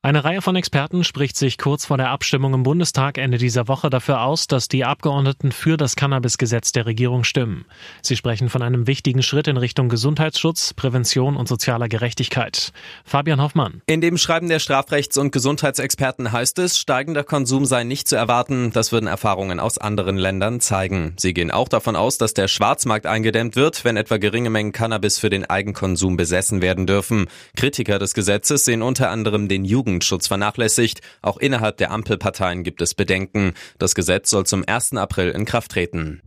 [0.00, 3.90] Eine Reihe von Experten spricht sich kurz vor der Abstimmung im Bundestag Ende dieser Woche
[3.90, 7.64] dafür aus, dass die Abgeordneten für das Cannabis-Gesetz der Regierung stimmen.
[8.00, 12.70] Sie sprechen von einem wichtigen Schritt in Richtung Gesundheitsschutz, Prävention und sozialer Gerechtigkeit.
[13.04, 13.82] Fabian Hoffmann.
[13.86, 18.70] In dem Schreiben der Strafrechts- und Gesundheitsexperten heißt es, steigender Konsum sei nicht zu erwarten.
[18.70, 21.14] Das würden Erfahrungen aus anderen Ländern zeigen.
[21.16, 25.18] Sie gehen auch davon aus, dass der Schwarzmarkt eingedämmt wird, wenn etwa geringe Mengen Cannabis
[25.18, 27.26] für den Eigenkonsum besessen werden dürfen.
[27.56, 31.00] Kritiker des Gesetzes sehen unter anderem den Jugend Jugendschutz vernachlässigt.
[31.22, 33.54] Auch innerhalb der Ampelparteien gibt es Bedenken.
[33.78, 34.94] Das Gesetz soll zum 1.
[34.94, 36.20] April in Kraft treten.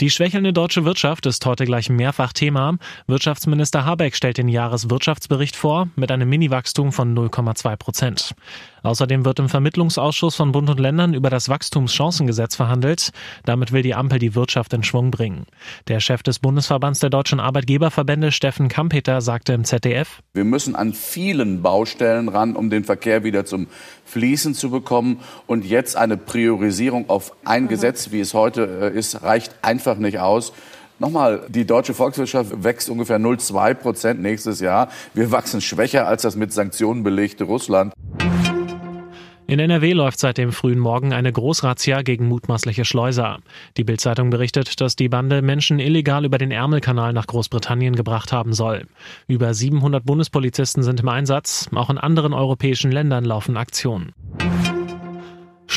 [0.00, 2.76] Die schwächelnde deutsche Wirtschaft ist heute gleich mehrfach Thema.
[3.08, 8.34] Wirtschaftsminister Habeck stellt den Jahreswirtschaftsbericht vor mit einem Miniwachstum von 0,2 Prozent.
[8.82, 13.10] Außerdem wird im Vermittlungsausschuss von Bund und Ländern über das Wachstumschancengesetz verhandelt.
[13.44, 15.46] Damit will die Ampel die Wirtschaft in Schwung bringen.
[15.88, 20.92] Der Chef des Bundesverbands der deutschen Arbeitgeberverbände, Steffen Kampeter, sagte im ZDF, Wir müssen an
[20.92, 23.66] vielen Baustellen ran, um den Verkehr wieder zum
[24.04, 25.20] Fließen zu bekommen.
[25.46, 30.18] Und jetzt eine Priorisierung auf ein Gesetz, wie es heute äh, ist, reicht einfach nicht
[30.18, 30.52] aus.
[31.00, 34.88] Nochmal, die deutsche Volkswirtschaft wächst ungefähr 0,2 Prozent nächstes Jahr.
[35.14, 37.92] Wir wachsen schwächer als das mit Sanktionen belegte Russland.
[39.50, 43.38] In NRW läuft seit dem frühen Morgen eine Großrazzia gegen mutmaßliche Schleuser.
[43.78, 48.52] Die Bildzeitung berichtet, dass die Bande Menschen illegal über den Ärmelkanal nach Großbritannien gebracht haben
[48.52, 48.86] soll.
[49.26, 51.70] Über 700 Bundespolizisten sind im Einsatz.
[51.74, 54.12] Auch in anderen europäischen Ländern laufen Aktionen.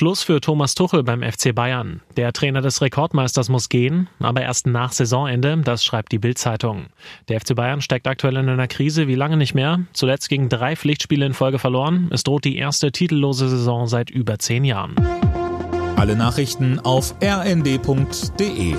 [0.02, 2.02] Schluss für Thomas Tuchel beim FC Bayern.
[2.18, 6.88] Der Trainer des Rekordmeisters muss gehen, aber erst nach Saisonende, das schreibt die Bild-Zeitung.
[7.30, 9.82] Der FC Bayern steckt aktuell in einer Krise wie lange nicht mehr.
[9.94, 12.10] Zuletzt gegen drei Pflichtspiele in Folge verloren.
[12.12, 14.96] Es droht die erste titellose Saison seit über zehn Jahren.
[15.98, 18.74] Alle Nachrichten auf rnd.de